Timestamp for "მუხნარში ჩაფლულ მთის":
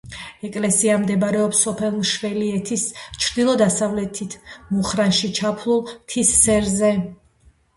4.79-6.33